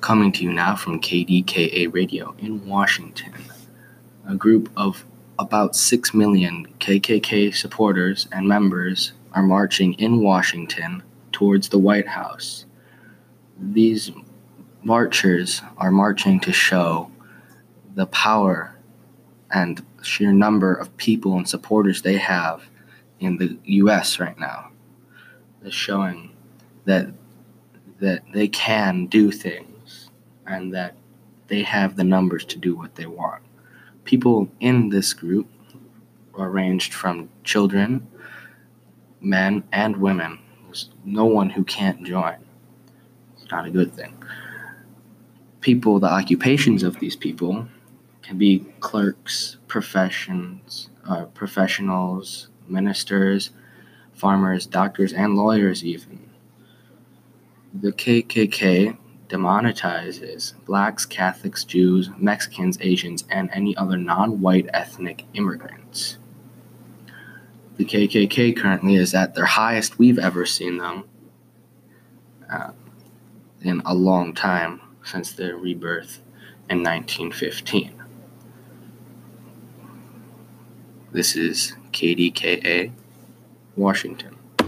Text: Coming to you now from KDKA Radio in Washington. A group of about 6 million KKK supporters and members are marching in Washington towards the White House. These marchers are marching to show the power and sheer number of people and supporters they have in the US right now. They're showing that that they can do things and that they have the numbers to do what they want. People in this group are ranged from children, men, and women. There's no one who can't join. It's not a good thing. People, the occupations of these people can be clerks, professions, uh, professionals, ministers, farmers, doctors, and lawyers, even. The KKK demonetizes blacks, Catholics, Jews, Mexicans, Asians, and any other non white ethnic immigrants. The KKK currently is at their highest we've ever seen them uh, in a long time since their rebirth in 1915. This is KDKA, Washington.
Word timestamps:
Coming 0.00 0.32
to 0.32 0.44
you 0.44 0.50
now 0.50 0.76
from 0.76 0.98
KDKA 0.98 1.92
Radio 1.92 2.34
in 2.38 2.66
Washington. 2.66 3.34
A 4.26 4.34
group 4.34 4.70
of 4.74 5.04
about 5.38 5.76
6 5.76 6.14
million 6.14 6.66
KKK 6.78 7.54
supporters 7.54 8.26
and 8.32 8.48
members 8.48 9.12
are 9.34 9.42
marching 9.42 9.92
in 9.94 10.22
Washington 10.22 11.02
towards 11.32 11.68
the 11.68 11.78
White 11.78 12.08
House. 12.08 12.64
These 13.58 14.10
marchers 14.82 15.60
are 15.76 15.90
marching 15.90 16.40
to 16.40 16.52
show 16.52 17.10
the 17.94 18.06
power 18.06 18.78
and 19.52 19.84
sheer 20.02 20.32
number 20.32 20.74
of 20.74 20.96
people 20.96 21.36
and 21.36 21.46
supporters 21.46 22.00
they 22.00 22.16
have 22.16 22.62
in 23.18 23.36
the 23.36 23.58
US 23.64 24.18
right 24.18 24.38
now. 24.38 24.70
They're 25.60 25.70
showing 25.70 26.34
that 26.86 27.08
that 27.98 28.22
they 28.32 28.48
can 28.48 29.04
do 29.04 29.30
things 29.30 29.69
and 30.50 30.74
that 30.74 30.94
they 31.46 31.62
have 31.62 31.96
the 31.96 32.04
numbers 32.04 32.44
to 32.44 32.58
do 32.58 32.74
what 32.74 32.96
they 32.96 33.06
want. 33.06 33.42
People 34.04 34.50
in 34.60 34.88
this 34.88 35.12
group 35.12 35.48
are 36.34 36.50
ranged 36.50 36.92
from 36.92 37.28
children, 37.44 38.06
men, 39.20 39.62
and 39.72 39.96
women. 39.96 40.38
There's 40.64 40.90
no 41.04 41.24
one 41.24 41.50
who 41.50 41.64
can't 41.64 42.02
join. 42.04 42.36
It's 43.36 43.50
not 43.50 43.66
a 43.66 43.70
good 43.70 43.92
thing. 43.94 44.14
People, 45.60 46.00
the 46.00 46.08
occupations 46.08 46.82
of 46.82 46.98
these 47.00 47.16
people 47.16 47.68
can 48.22 48.38
be 48.38 48.66
clerks, 48.80 49.58
professions, 49.68 50.88
uh, 51.08 51.26
professionals, 51.26 52.48
ministers, 52.68 53.50
farmers, 54.14 54.66
doctors, 54.66 55.12
and 55.12 55.36
lawyers, 55.36 55.84
even. 55.84 56.30
The 57.74 57.92
KKK 57.92 58.96
demonetizes 59.30 60.52
blacks, 60.64 61.06
Catholics, 61.06 61.64
Jews, 61.64 62.10
Mexicans, 62.18 62.76
Asians, 62.80 63.24
and 63.30 63.48
any 63.52 63.76
other 63.76 63.96
non 63.96 64.40
white 64.40 64.68
ethnic 64.74 65.24
immigrants. 65.34 66.18
The 67.76 67.84
KKK 67.84 68.56
currently 68.56 68.96
is 68.96 69.14
at 69.14 69.34
their 69.34 69.46
highest 69.46 69.98
we've 69.98 70.18
ever 70.18 70.44
seen 70.44 70.78
them 70.78 71.04
uh, 72.52 72.72
in 73.62 73.80
a 73.86 73.94
long 73.94 74.34
time 74.34 74.80
since 75.04 75.32
their 75.32 75.56
rebirth 75.56 76.20
in 76.68 76.82
1915. 76.82 78.02
This 81.12 81.36
is 81.36 81.76
KDKA, 81.92 82.92
Washington. 83.76 84.36